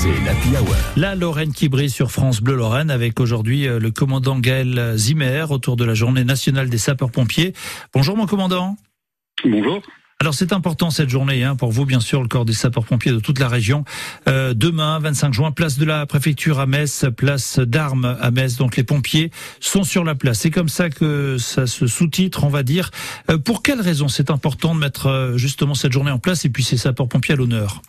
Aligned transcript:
c'est 0.00 0.24
l'Happy 0.24 0.48
Hour. 0.56 0.74
La 0.96 1.14
Lorraine 1.14 1.52
qui 1.52 1.68
brille 1.68 1.90
sur 1.90 2.10
France 2.10 2.40
Bleu 2.40 2.56
Lorraine 2.56 2.90
avec 2.90 3.20
aujourd'hui 3.20 3.68
euh, 3.68 3.78
le 3.78 3.90
commandant 3.90 4.38
Gaël 4.38 4.94
Zimmer 4.96 5.44
autour 5.50 5.76
de 5.76 5.84
la 5.84 5.92
journée 5.92 6.24
nationale 6.24 6.70
des 6.70 6.78
sapeurs-pompiers. 6.78 7.52
Bonjour 7.92 8.16
mon 8.16 8.24
commandant. 8.24 8.76
Bonjour. 9.44 9.82
Alors 10.18 10.32
c'est 10.32 10.54
important 10.54 10.88
cette 10.88 11.10
journée 11.10 11.44
hein, 11.44 11.54
pour 11.54 11.70
vous 11.70 11.84
bien 11.84 12.00
sûr 12.00 12.22
le 12.22 12.28
corps 12.28 12.46
des 12.46 12.54
sapeurs-pompiers 12.54 13.12
de 13.12 13.20
toute 13.20 13.38
la 13.38 13.48
région. 13.48 13.84
Euh, 14.26 14.54
demain 14.54 14.98
25 15.00 15.34
juin, 15.34 15.52
place 15.52 15.76
de 15.76 15.84
la 15.84 16.06
préfecture 16.06 16.60
à 16.60 16.66
Metz, 16.66 17.04
place 17.14 17.58
d'armes 17.58 18.16
à 18.22 18.30
Metz. 18.30 18.56
Donc 18.56 18.78
les 18.78 18.84
pompiers 18.84 19.30
sont 19.60 19.82
sur 19.84 20.02
la 20.02 20.14
place. 20.14 20.40
C'est 20.40 20.50
comme 20.50 20.70
ça 20.70 20.88
que 20.88 21.36
ça 21.36 21.66
se 21.66 21.86
sous-titre, 21.86 22.44
on 22.44 22.48
va 22.48 22.62
dire. 22.62 22.90
Euh, 23.30 23.36
pour 23.36 23.62
quelles 23.62 23.82
raisons 23.82 24.08
c'est 24.08 24.30
important 24.30 24.74
de 24.74 24.80
mettre 24.80 25.08
euh, 25.08 25.36
justement 25.36 25.74
cette 25.74 25.92
journée 25.92 26.10
en 26.10 26.18
place 26.18 26.46
et 26.46 26.48
puis 26.48 26.64
ces 26.64 26.78
sapeurs-pompiers 26.78 27.34
à 27.34 27.36
l'honneur? 27.36 27.82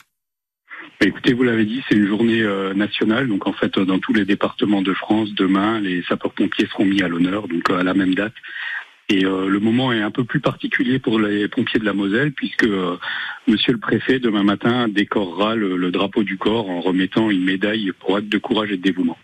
Écoutez, 1.04 1.34
vous 1.34 1.42
l'avez 1.42 1.66
dit, 1.66 1.82
c'est 1.90 1.96
une 1.96 2.06
journée 2.06 2.42
euh, 2.44 2.76
nationale. 2.76 3.28
Donc 3.28 3.48
en 3.48 3.54
fait, 3.54 3.76
euh, 3.78 3.86
dans 3.86 3.98
tous 3.98 4.14
les 4.14 4.24
départements 4.24 4.84
de 4.84 4.94
France, 4.94 5.34
demain, 5.34 5.80
les 5.80 6.04
sapeurs-pompiers 6.04 6.68
seront 6.68 6.86
mis 6.86 7.02
à 7.02 7.08
l'honneur, 7.08 7.48
donc 7.48 7.72
euh, 7.72 7.80
à 7.80 7.84
la 7.84 7.96
même 7.96 8.14
date. 8.14 8.34
Et 9.10 9.26
euh, 9.26 9.48
le 9.50 9.60
moment 9.60 9.92
est 9.92 10.02
un 10.02 10.12
peu 10.12 10.24
plus 10.26 10.40
particulier 10.40 11.00
pour 11.00 11.20
les 11.20 11.48
pompiers 11.48 11.80
de 11.80 11.86
la 11.86 11.94
Moselle, 11.94 12.34
puisque 12.34 12.66
euh, 12.66 12.98
Monsieur 13.48 13.74
le 13.74 13.80
Préfet, 13.80 14.20
demain 14.20 14.44
matin, 14.44 14.88
décorera 14.88 15.56
le, 15.56 15.76
le 15.76 15.92
drapeau 15.92 16.24
du 16.24 16.38
corps 16.38 16.70
en 16.70 16.82
remettant 16.82 17.32
une 17.32 17.44
médaille 17.44 17.92
pour 18.00 18.16
acte 18.16 18.30
de 18.30 18.38
courage 18.38 18.72
et 18.72 18.78
de 18.78 18.84
dévouement. 18.84 19.18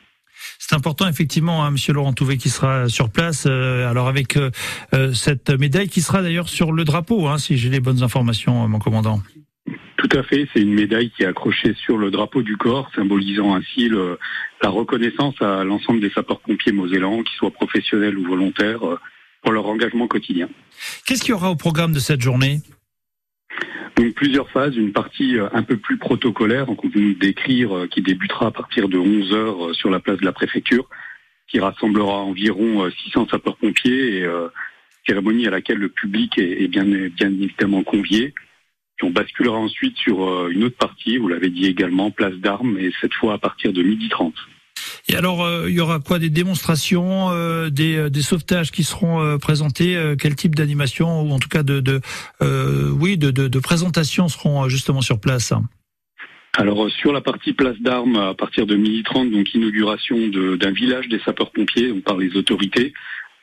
C'est 0.57 0.75
important 0.75 1.07
effectivement, 1.07 1.63
hein, 1.63 1.71
Monsieur 1.71 1.93
Laurent 1.93 2.13
Touvet 2.13 2.37
qui 2.37 2.49
sera 2.49 2.89
sur 2.89 3.11
place. 3.11 3.45
euh, 3.47 3.87
alors 3.87 4.07
avec 4.07 4.37
cette 5.13 5.51
médaille 5.51 5.89
qui 5.89 6.01
sera 6.01 6.21
d'ailleurs 6.23 6.49
sur 6.49 6.71
le 6.71 6.83
drapeau, 6.83 7.27
hein, 7.27 7.37
si 7.37 7.57
j'ai 7.57 7.69
les 7.69 7.79
bonnes 7.79 8.03
informations, 8.03 8.67
mon 8.67 8.79
commandant. 8.79 9.21
Tout 10.09 10.17
à 10.19 10.23
fait, 10.23 10.47
c'est 10.53 10.61
une 10.61 10.73
médaille 10.73 11.09
qui 11.09 11.23
est 11.23 11.25
accrochée 11.25 11.73
sur 11.73 11.97
le 11.97 12.11
drapeau 12.11 12.41
du 12.41 12.55
corps, 12.55 12.89
symbolisant 12.95 13.55
ainsi 13.55 13.89
le- 13.89 14.17
la 14.61 14.69
reconnaissance 14.69 15.35
à 15.41 15.63
l'ensemble 15.63 15.99
des 15.99 16.09
sapeurs-pompiers 16.11 16.71
mosellans, 16.71 17.23
qu'ils 17.23 17.35
soient 17.37 17.51
professionnels 17.51 18.17
ou 18.17 18.25
volontaires, 18.25 18.85
euh, 18.87 18.99
pour 19.41 19.51
leur 19.51 19.65
engagement 19.65 20.07
quotidien. 20.07 20.49
Qu'est-ce 21.05 21.21
qu'il 21.23 21.31
y 21.31 21.33
aura 21.33 21.51
au 21.51 21.55
programme 21.55 21.91
de 21.93 21.99
cette 21.99 22.21
journée? 22.21 22.59
Donc 23.97 24.13
plusieurs 24.13 24.49
phases, 24.51 24.77
une 24.77 24.93
partie 24.93 25.37
euh, 25.37 25.47
un 25.53 25.63
peu 25.63 25.77
plus 25.77 25.97
protocolaire, 25.97 26.67
donc 26.67 26.83
on 26.85 26.89
peut 26.89 26.99
nous 26.99 27.15
décrire, 27.15 27.75
euh, 27.75 27.87
qui 27.87 28.01
débutera 28.01 28.47
à 28.47 28.51
partir 28.51 28.87
de 28.87 28.97
11 28.97 29.33
heures 29.33 29.75
sur 29.75 29.89
la 29.89 29.99
place 29.99 30.19
de 30.19 30.25
la 30.25 30.31
préfecture, 30.33 30.87
qui 31.49 31.59
rassemblera 31.59 32.19
environ 32.19 32.85
euh, 32.85 32.91
600 33.05 33.27
sapeurs-pompiers 33.29 34.17
et 34.19 34.23
euh, 34.23 34.47
cérémonie 35.07 35.47
à 35.47 35.49
laquelle 35.49 35.79
le 35.79 35.89
public 35.89 36.37
est, 36.37 36.63
est 36.63 36.67
bien, 36.67 36.83
bien 36.85 37.27
évidemment 37.29 37.83
convié. 37.83 38.33
Puis 38.97 39.07
on 39.07 39.11
basculera 39.11 39.57
ensuite 39.57 39.95
sur 39.97 40.27
euh, 40.27 40.49
une 40.49 40.63
autre 40.63 40.77
partie, 40.77 41.17
vous 41.17 41.27
l'avez 41.27 41.49
dit 41.49 41.65
également, 41.65 42.11
place 42.11 42.35
d'armes, 42.35 42.77
et 42.77 42.91
cette 42.99 43.13
fois 43.13 43.33
à 43.33 43.37
partir 43.37 43.73
de 43.73 43.81
midi 43.83 44.09
30. 44.09 44.33
Et 45.09 45.15
alors, 45.15 45.43
euh, 45.43 45.69
il 45.69 45.75
y 45.75 45.79
aura 45.79 45.99
quoi 45.99 46.19
Des 46.19 46.29
démonstrations, 46.29 47.29
euh, 47.31 47.69
des, 47.69 48.09
des 48.09 48.21
sauvetages 48.21 48.71
qui 48.71 48.83
seront 48.83 49.21
euh, 49.21 49.37
présentés 49.37 49.97
Quel 50.19 50.35
type 50.35 50.55
d'animation 50.55 51.21
ou 51.21 51.31
en 51.31 51.39
tout 51.39 51.47
cas 51.49 51.63
de, 51.63 51.79
de 51.79 52.01
oui, 52.91 53.17
de, 53.17 53.31
de, 53.31 53.47
de 53.47 53.59
présentation 53.59 54.27
seront 54.27 54.67
justement 54.67 55.01
sur 55.01 55.19
place 55.19 55.53
Alors 56.57 56.85
euh, 56.85 56.89
sur 56.89 57.13
la 57.13 57.21
partie 57.21 57.53
place 57.53 57.79
d'armes, 57.79 58.17
à 58.17 58.33
partir 58.33 58.65
de 58.65 58.75
midi 58.75 59.03
30, 59.03 59.31
donc 59.31 59.53
inauguration 59.53 60.17
d'un 60.27 60.71
village 60.71 61.07
des 61.07 61.19
sapeurs-pompiers 61.19 61.93
par 62.05 62.17
les 62.17 62.35
autorités, 62.35 62.93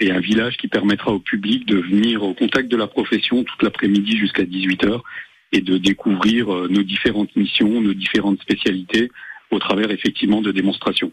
et 0.01 0.11
un 0.11 0.21
village 0.21 0.57
qui 0.59 0.69
permettra 0.69 1.13
au 1.13 1.21
public 1.21 1.67
de 1.67 1.79
venir 1.79 2.23
au 2.25 2.35
contact 2.35 2.69
de 2.69 2.77
la 2.77 2.89
profession 2.89 3.43
toute 3.43 3.63
l'après-midi 3.63 4.19
jusqu'à 4.19 4.45
18 4.45 4.85
heures 4.85 5.05
et 5.55 5.61
de 5.61 5.79
découvrir 5.79 6.53
euh, 6.53 6.69
nos 6.69 6.83
différentes 6.83 7.35
missions, 7.37 7.81
nos 7.81 7.95
différentes 7.95 8.41
spécialités 8.43 9.11
au 9.51 9.59
travers 9.61 9.91
effectivement 9.93 10.43
de 10.43 10.51
démonstrations. 10.51 11.13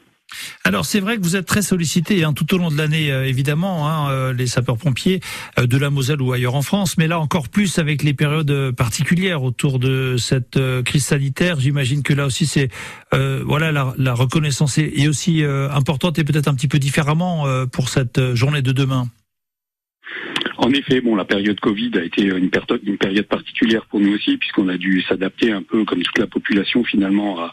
Alors 0.63 0.85
c'est 0.85 1.01
vrai 1.01 1.17
que 1.17 1.21
vous 1.21 1.35
êtes 1.35 1.45
très 1.45 1.61
sollicité 1.61 2.23
hein, 2.23 2.33
tout 2.33 2.55
au 2.55 2.57
long 2.57 2.71
de 2.71 2.77
l'année, 2.77 3.11
euh, 3.11 3.27
évidemment, 3.27 3.87
hein, 3.87 4.09
euh, 4.09 4.33
les 4.33 4.47
sapeurs-pompiers 4.47 5.19
de 5.61 5.77
la 5.77 5.89
Moselle 5.91 6.21
ou 6.21 6.31
ailleurs 6.31 6.55
en 6.55 6.63
France, 6.63 6.97
mais 6.97 7.07
là 7.07 7.19
encore 7.19 7.49
plus 7.49 7.77
avec 7.77 8.01
les 8.01 8.13
périodes 8.13 8.71
particulières 8.71 9.43
autour 9.43 9.77
de 9.77 10.15
cette 10.17 10.59
crise 10.83 11.05
sanitaire. 11.05 11.59
J'imagine 11.59 12.01
que 12.01 12.13
là 12.13 12.25
aussi 12.25 12.45
c'est 12.45 12.69
voilà 13.11 13.71
la, 13.71 14.13
reconnaissance 14.13 14.77
est, 14.77 14.91
est 14.95 15.07
aussi 15.07 15.43
importante 15.43 16.17
et 16.17 16.23
peut-être 16.23 16.47
un 16.47 16.55
petit 16.55 16.69
peu 16.69 16.79
différemment 16.79 17.45
pour 17.67 17.89
cette 17.89 18.33
journée 18.33 18.61
de 18.61 18.71
demain. 18.71 19.07
En 20.61 20.71
effet, 20.73 21.01
bon, 21.01 21.15
la 21.15 21.25
période 21.25 21.59
Covid 21.59 21.91
a 21.95 22.03
été 22.03 22.23
une, 22.23 22.51
période 22.51 23.25
particulière 23.25 23.83
pour 23.87 23.99
nous 23.99 24.13
aussi, 24.13 24.37
puisqu'on 24.37 24.67
a 24.69 24.77
dû 24.77 25.01
s'adapter 25.01 25.51
un 25.51 25.63
peu, 25.63 25.85
comme 25.85 26.03
toute 26.03 26.19
la 26.19 26.27
population, 26.27 26.83
finalement, 26.83 27.49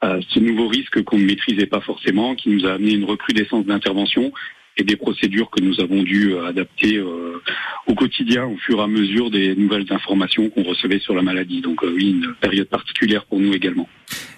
à, 0.00 0.18
ce 0.28 0.40
nouveau 0.40 0.66
risque 0.66 1.00
qu'on 1.04 1.18
ne 1.18 1.26
maîtrisait 1.26 1.66
pas 1.66 1.80
forcément, 1.80 2.34
qui 2.34 2.48
nous 2.48 2.66
a 2.66 2.72
amené 2.72 2.94
une 2.94 3.04
recrudescence 3.04 3.66
d'intervention 3.66 4.32
et 4.76 4.82
des 4.82 4.96
procédures 4.96 5.48
que 5.50 5.62
nous 5.62 5.80
avons 5.80 6.02
dû 6.02 6.32
euh, 6.32 6.46
adapter 6.46 6.96
euh, 6.96 7.40
au 7.86 7.94
quotidien 7.94 8.46
au 8.46 8.56
fur 8.56 8.78
et 8.78 8.82
à 8.82 8.86
mesure 8.88 9.30
des 9.30 9.54
nouvelles 9.54 9.86
informations 9.90 10.48
qu'on 10.50 10.62
recevait 10.62 11.00
sur 11.00 11.14
la 11.14 11.22
maladie. 11.22 11.60
Donc 11.60 11.84
euh, 11.84 11.92
oui, 11.94 12.10
une 12.10 12.34
période 12.40 12.68
particulière 12.68 13.26
pour 13.26 13.38
nous 13.38 13.52
également. 13.52 13.88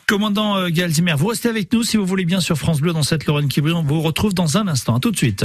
Commandant 0.06 0.59
euh, 0.59 0.69
vous 1.17 1.27
restez 1.29 1.49
avec 1.49 1.73
nous 1.73 1.83
si 1.83 1.97
vous 1.97 2.05
voulez 2.05 2.25
bien 2.25 2.41
sur 2.41 2.56
France 2.59 2.81
Bleu 2.81 2.93
dans 2.93 3.03
cette 3.03 3.27
Lorraine 3.27 3.49
qui 3.49 3.61
brille. 3.61 3.75
On 3.75 3.83
vous 3.83 4.00
retrouve 4.00 4.34
dans 4.34 4.59
un 4.59 4.69
instant. 4.69 4.97
À 4.97 5.00
tout 5.00 5.11
de 5.11 5.17
suite. 5.17 5.44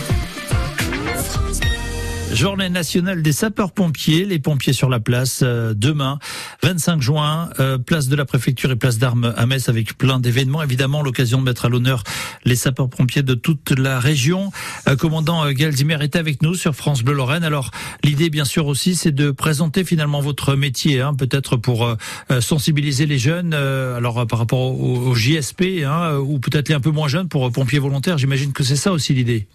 Journée 2.33 2.69
nationale 2.69 3.21
des 3.21 3.33
sapeurs-pompiers, 3.33 4.25
les 4.25 4.39
pompiers 4.39 4.71
sur 4.71 4.89
la 4.89 5.01
place 5.01 5.41
euh, 5.43 5.73
demain, 5.75 6.17
25 6.63 7.01
juin, 7.01 7.49
euh, 7.59 7.77
place 7.77 8.07
de 8.07 8.15
la 8.15 8.23
préfecture 8.23 8.71
et 8.71 8.77
place 8.77 8.97
d'armes 8.97 9.33
à 9.35 9.45
Metz 9.45 9.67
avec 9.67 9.97
plein 9.97 10.17
d'événements. 10.17 10.63
Évidemment, 10.63 11.01
l'occasion 11.01 11.39
de 11.39 11.43
mettre 11.43 11.65
à 11.65 11.69
l'honneur 11.69 12.03
les 12.45 12.55
sapeurs-pompiers 12.55 13.21
de 13.21 13.33
toute 13.33 13.71
la 13.77 13.99
région. 13.99 14.51
Euh, 14.87 14.95
commandant 14.95 15.51
Gaël 15.51 15.75
Zimmer 15.75 15.97
est 16.01 16.15
avec 16.15 16.41
nous 16.41 16.55
sur 16.55 16.73
France 16.73 17.03
Bleu 17.03 17.13
Lorraine. 17.13 17.43
Alors, 17.43 17.69
l'idée, 18.03 18.29
bien 18.29 18.45
sûr, 18.45 18.65
aussi, 18.65 18.95
c'est 18.95 19.11
de 19.11 19.31
présenter 19.31 19.83
finalement 19.83 20.21
votre 20.21 20.55
métier, 20.55 21.01
hein, 21.01 21.13
peut-être 21.13 21.57
pour 21.57 21.95
sensibiliser 22.39 23.05
les 23.05 23.19
jeunes, 23.19 23.53
alors 23.53 24.25
par 24.25 24.39
rapport 24.39 24.59
au, 24.59 25.09
au 25.09 25.15
JSP, 25.15 25.83
hein, 25.85 26.15
ou 26.17 26.39
peut-être 26.39 26.69
les 26.69 26.75
un 26.75 26.79
peu 26.79 26.91
moins 26.91 27.09
jeunes 27.09 27.27
pour 27.27 27.51
pompiers 27.51 27.79
volontaires. 27.79 28.17
J'imagine 28.17 28.53
que 28.53 28.63
c'est 28.63 28.77
ça 28.77 28.91
aussi 28.91 29.13
l'idée. 29.13 29.47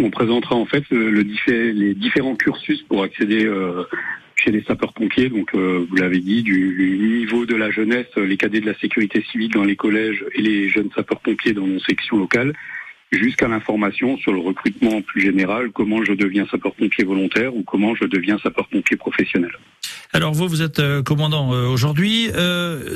On 0.00 0.10
présentera 0.10 0.56
en 0.56 0.66
fait 0.66 0.84
les 0.90 1.94
différents 1.94 2.34
cursus 2.34 2.82
pour 2.82 3.04
accéder 3.04 3.44
euh, 3.44 3.84
chez 4.34 4.50
les 4.50 4.64
sapeurs-pompiers. 4.64 5.28
Donc, 5.28 5.54
euh, 5.54 5.86
vous 5.88 5.96
l'avez 5.96 6.18
dit, 6.18 6.42
du, 6.42 6.98
niveau 6.98 7.46
de 7.46 7.54
la 7.54 7.70
jeunesse, 7.70 8.08
les 8.16 8.36
cadets 8.36 8.60
de 8.60 8.66
la 8.66 8.76
sécurité 8.78 9.24
civile 9.30 9.52
dans 9.52 9.62
les 9.62 9.76
collèges 9.76 10.24
et 10.34 10.42
les 10.42 10.68
jeunes 10.68 10.90
sapeurs-pompiers 10.96 11.52
dans 11.52 11.66
nos 11.66 11.78
sections 11.78 12.16
locales, 12.16 12.54
jusqu'à 13.12 13.46
l'information 13.46 14.16
sur 14.18 14.32
le 14.32 14.40
recrutement 14.40 15.00
plus 15.00 15.20
général, 15.20 15.70
comment 15.70 16.02
je 16.02 16.12
deviens 16.12 16.44
sapeur-pompier 16.50 17.04
volontaire 17.04 17.54
ou 17.54 17.62
comment 17.62 17.94
je 17.94 18.06
deviens 18.06 18.36
sapeur-pompier 18.38 18.96
professionnel. 18.96 19.52
Alors 20.12 20.32
vous, 20.32 20.48
vous 20.48 20.62
êtes 20.62 20.80
euh, 20.80 21.04
commandant 21.04 21.50
aujourd'hui. 21.50 22.30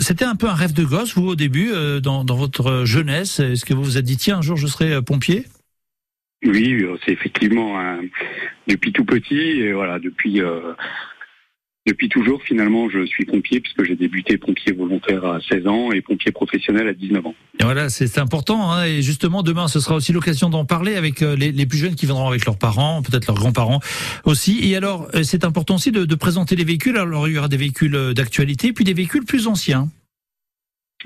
C'était 0.00 0.24
un 0.24 0.34
peu 0.34 0.48
un 0.48 0.54
rêve 0.54 0.72
de 0.72 0.82
gosse, 0.82 1.14
vous, 1.14 1.28
au 1.28 1.36
début, 1.36 1.70
dans, 2.02 2.24
dans 2.24 2.36
votre 2.36 2.84
jeunesse. 2.84 3.38
Est-ce 3.38 3.64
que 3.64 3.72
vous 3.72 3.84
vous 3.84 3.98
êtes 3.98 4.04
dit, 4.04 4.16
tiens, 4.16 4.38
un 4.38 4.42
jour, 4.42 4.56
je 4.56 4.66
serai 4.66 5.00
pompier? 5.00 5.44
Oui, 6.44 6.82
euh, 6.82 6.96
c'est 7.04 7.12
effectivement 7.12 7.98
depuis 8.66 8.92
tout 8.92 9.04
petit 9.04 9.36
et 9.36 9.72
voilà, 9.72 9.98
depuis 9.98 10.40
euh, 10.40 10.74
depuis 11.88 12.10
toujours 12.10 12.42
finalement, 12.42 12.90
je 12.90 13.06
suis 13.06 13.24
pompier 13.24 13.60
puisque 13.60 13.82
j'ai 13.82 13.96
débuté 13.96 14.36
pompier 14.36 14.72
volontaire 14.72 15.24
à 15.24 15.38
16 15.40 15.66
ans 15.66 15.90
et 15.90 16.02
pompier 16.02 16.32
professionnel 16.32 16.86
à 16.86 16.92
19 16.92 17.26
ans. 17.26 17.34
Et 17.60 17.64
voilà, 17.64 17.88
c'est 17.88 18.18
important. 18.18 18.70
Hein, 18.72 18.84
et 18.84 19.00
justement, 19.00 19.42
demain, 19.42 19.68
ce 19.68 19.80
sera 19.80 19.94
aussi 19.94 20.12
l'occasion 20.12 20.50
d'en 20.50 20.66
parler 20.66 20.96
avec 20.96 21.22
euh, 21.22 21.34
les, 21.34 21.66
plus 21.66 21.78
jeunes 21.78 21.94
qui 21.94 22.04
viendront 22.04 22.28
avec 22.28 22.44
leurs 22.44 22.58
parents, 22.58 23.00
peut-être 23.00 23.26
leurs 23.26 23.36
grands-parents 23.36 23.80
aussi. 24.24 24.60
Et 24.62 24.76
alors, 24.76 25.08
euh, 25.14 25.22
c'est 25.22 25.44
important 25.44 25.76
aussi 25.76 25.90
de, 25.90 26.04
de 26.04 26.14
présenter 26.14 26.56
les 26.56 26.64
véhicules. 26.64 26.98
Alors, 26.98 27.26
il 27.26 27.34
y 27.34 27.38
aura 27.38 27.48
des 27.48 27.56
véhicules 27.56 28.12
d'actualité, 28.14 28.74
puis 28.74 28.84
des 28.84 28.94
véhicules 28.94 29.24
plus 29.24 29.46
anciens. 29.46 29.88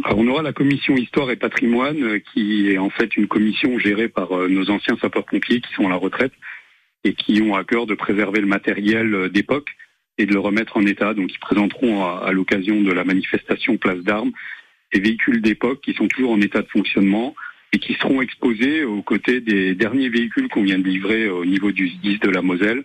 Alors, 0.04 0.18
on 0.18 0.26
aura 0.28 0.40
la 0.40 0.54
commission 0.54 0.96
histoire 0.96 1.30
et 1.30 1.36
patrimoine 1.36 2.02
euh, 2.02 2.18
qui 2.18 2.70
est 2.70 2.78
en 2.78 2.88
fait 2.88 3.14
une 3.14 3.28
commission 3.28 3.78
gérée 3.78 4.08
par 4.08 4.32
euh, 4.32 4.48
nos 4.48 4.70
anciens 4.70 4.96
sapeurs-pompiers 4.96 5.60
qui 5.60 5.70
sont 5.74 5.86
à 5.86 5.90
la 5.90 5.96
retraite 5.96 6.32
et 7.04 7.12
qui 7.12 7.42
ont 7.42 7.54
à 7.54 7.64
cœur 7.64 7.84
de 7.84 7.94
préserver 7.94 8.40
le 8.40 8.46
matériel 8.46 9.14
euh, 9.14 9.28
d'époque 9.28 9.68
et 10.16 10.24
de 10.24 10.32
le 10.32 10.38
remettre 10.40 10.78
en 10.78 10.86
état. 10.86 11.12
Donc 11.12 11.30
ils 11.30 11.38
présenteront 11.38 12.06
à, 12.06 12.32
l'occasion 12.32 12.80
de 12.80 12.90
la 12.90 13.04
manifestation 13.04 13.76
Place 13.76 13.98
d'Armes 13.98 14.32
des 14.94 15.00
véhicules 15.00 15.42
d'époque 15.42 15.82
qui 15.82 15.92
sont 15.92 16.08
toujours 16.08 16.32
en 16.32 16.40
état 16.40 16.62
de 16.62 16.68
fonctionnement 16.68 17.34
et 17.74 17.78
qui 17.78 17.92
seront 17.94 18.22
exposés 18.22 18.84
aux 18.84 19.02
côtés 19.02 19.40
des 19.40 19.74
derniers 19.74 20.08
véhicules 20.08 20.48
qu'on 20.48 20.62
vient 20.62 20.78
de 20.78 20.88
livrer 20.88 21.28
au 21.28 21.44
niveau 21.44 21.70
du 21.70 21.88
SDIS 21.88 22.18
de 22.18 22.30
la 22.30 22.40
Moselle. 22.40 22.82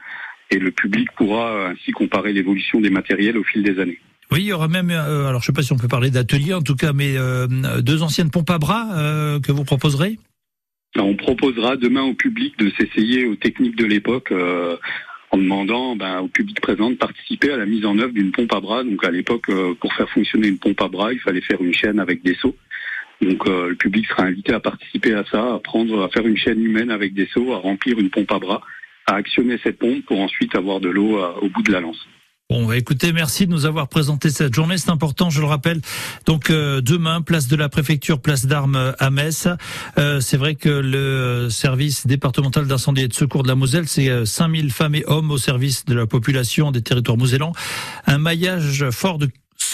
Et 0.51 0.59
le 0.59 0.71
public 0.71 1.09
pourra 1.15 1.69
ainsi 1.69 1.92
comparer 1.92 2.31
l'évolution 2.31 2.80
des 2.80 2.89
matériels 2.89 3.38
au 3.38 3.44
fil 3.44 3.63
des 3.63 3.80
années. 3.80 4.00
Il 4.39 4.45
y 4.45 4.54
aura 4.54 4.68
même, 4.68 4.92
euh, 4.92 5.28
alors 5.28 5.42
je 5.42 5.48
sais 5.48 5.54
pas 5.54 5.63
si 5.63 5.74
on 5.74 5.78
peut 5.78 5.88
parler 5.88 6.12
d'atelier 6.12 6.54
en 6.54 6.62
tout 6.62 6.75
cas, 6.75 6.94
mais 6.94 7.18
euh, 7.18 7.48
deux 7.81 8.04
anciennes 8.04 8.30
pompes 8.30 8.50
à 8.51 8.60
bras 8.60 8.88
euh, 8.94 9.39
que 9.39 9.51
vous 9.51 9.63
proposerez? 9.63 10.19
On 10.95 11.16
proposera 11.16 11.75
demain 11.75 12.04
au 12.04 12.13
public 12.13 12.57
de 12.60 12.72
s'essayer 12.78 13.25
aux 13.25 13.36
techniques 13.36 13.75
de 13.75 13.86
l'époque. 13.86 14.34
En 15.30 15.38
demandant 15.38 15.98
ben, 15.98 16.19
au 16.22 16.30
public 16.30 16.62
présent 16.62 16.89
de 16.89 16.95
participer 16.95 17.51
à 17.51 17.57
la 17.57 17.66
mise 17.66 17.86
en 17.86 18.00
œuvre 18.00 18.13
d'une 18.13 18.31
pompe 18.31 18.54
à 18.54 18.62
bras. 18.62 18.84
Donc 18.84 19.04
à 19.04 19.12
l'époque, 19.12 19.51
pour 19.80 19.94
faire 19.94 20.10
fonctionner 20.10 20.48
une 20.48 20.57
pompe 20.57 20.81
à 20.81 20.88
bras, 20.88 21.12
il 21.12 21.19
fallait 21.19 21.42
faire 21.42 21.62
une 21.62 21.74
chaîne 21.74 22.00
avec 22.00 22.24
des 22.24 22.36
seaux. 22.36 22.56
Donc 23.22 23.45
le 23.48 23.75
public 23.75 24.07
sera 24.07 24.24
invité 24.24 24.54
à 24.54 24.60
participer 24.60 25.13
à 25.13 25.25
ça, 25.25 25.56
à 25.56 25.60
prendre, 25.60 26.01
à 26.01 26.10
faire 26.10 26.25
une 26.25 26.38
chaîne 26.38 26.63
humaine 26.63 26.92
avec 26.92 27.13
des 27.13 27.28
seaux, 27.28 27.54
à 27.54 27.57
remplir 27.57 28.00
une 28.00 28.10
pompe 28.10 28.31
à 28.31 28.40
bras, 28.40 28.62
à 29.06 29.16
actionner 29.16 29.60
cette 29.62 29.78
pompe 29.78 30.06
pour 30.06 30.19
ensuite 30.22 30.56
avoir 30.56 30.80
de 30.80 30.90
l'eau 30.90 31.19
au 31.42 31.50
bout 31.50 31.62
de 31.62 31.74
la 31.74 31.81
lance. 31.81 32.07
Bon, 32.50 32.72
écoutez, 32.72 33.12
merci 33.12 33.46
de 33.46 33.52
nous 33.52 33.66
avoir 33.66 33.90
présenté 33.90 34.30
cette 34.30 34.54
journée. 34.54 34.78
C'est 34.78 34.90
important, 34.90 35.30
je 35.30 35.42
le 35.42 35.48
rappelle. 35.48 35.82
Donc 36.26 36.50
euh, 36.50 36.80
demain, 36.80 37.22
place 37.22 37.50
de 37.50 37.58
la 37.58 37.68
préfecture, 37.68 38.22
place 38.22 38.46
d'armes 38.46 38.96
à 39.00 39.10
Metz. 39.10 39.50
Euh, 39.98 40.22
c'est 40.22 40.38
vrai 40.38 40.56
que 40.56 40.70
le 40.70 41.50
service 41.50 42.08
départemental 42.08 42.66
d'incendie 42.66 43.02
et 43.02 43.10
de 43.10 43.14
secours 43.14 43.44
de 43.44 43.50
la 43.50 43.56
Moselle, 43.56 43.90
c'est 43.90 44.26
5000 44.26 44.72
femmes 44.72 44.96
et 44.96 45.04
hommes 45.08 45.30
au 45.30 45.38
service 45.38 45.84
de 45.84 45.94
la 45.94 46.08
population 46.08 46.72
des 46.72 46.82
territoires 46.82 47.18
mosellans. 47.18 47.52
Un 48.06 48.18
maillage 48.18 48.92
fort 48.92 49.18
de 49.18 49.28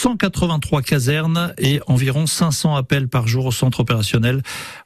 183 0.04 0.82
casernes 0.82 1.54
et 1.58 1.80
environ 1.88 2.28
500 2.28 2.76
appels 2.76 3.08
par 3.08 3.26
jour 3.26 3.46
au 3.46 3.52
centre 3.54 3.80
opérationnel. 3.80 4.42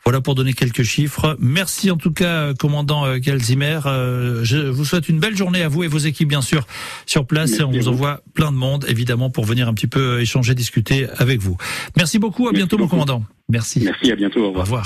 Voilà 0.06 0.22
pour 0.22 0.36
donner 0.36 0.54
quelques 0.54 0.84
chiffres. 0.84 1.36
Merci 1.40 1.90
en 1.90 1.98
tout 1.98 2.12
cas, 2.12 2.54
commandant 2.54 3.18
Galzimer. 3.18 3.80
Euh, 3.88 4.44
je 4.44 4.58
vous 4.58 4.86
souhaite 4.86 5.10
une 5.10 5.20
belle 5.20 5.36
journée 5.36 5.64
à 5.64 5.70
vous 5.70 5.84
et 5.84 5.88
vos 5.88 5.98
équipes, 5.98 6.30
bien 6.30 6.44
sûr, 6.44 6.68
sur 7.08 7.26
place. 7.26 7.60
et 7.60 7.64
on 7.64 7.72
vous 7.72 7.88
envoie 7.88 8.22
plein 8.36 8.52
de 8.52 8.58
monde, 8.58 8.86
évidemment, 8.88 9.32
pour 9.32 9.46
venir 9.46 9.68
un 9.68 9.74
petit 9.74 9.88
peu 9.88 10.22
échanger, 10.22 10.54
discuter 10.54 11.08
avec 11.18 11.42
vous. 11.42 11.58
Merci 11.96 12.20
beaucoup. 12.20 12.48
À 12.48 12.52
bientôt, 12.52 12.78
mon 12.78 12.88
commandant. 12.88 13.24
Merci. 13.50 13.82
Merci, 13.84 14.12
à 14.12 14.16
bientôt. 14.16 14.42
Au 14.42 14.50
revoir. 14.50 14.62
Au 14.62 14.66
revoir. 14.66 14.86